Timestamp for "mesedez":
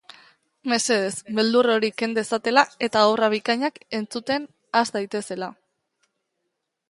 0.71-1.11